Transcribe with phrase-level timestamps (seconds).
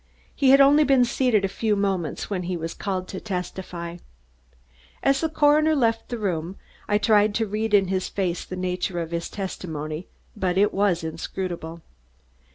[0.35, 3.97] He had only been seated a few moments when he was called to testify.
[5.03, 6.55] As the coroner left the room,
[6.87, 11.03] I tried to read in his face the nature of his testimony, but it was
[11.03, 11.83] inscrutable.